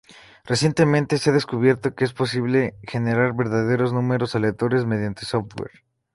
[0.45, 5.83] Recientemente se ha descubierto que es posible generar verdaderos números aleatorios mediante software.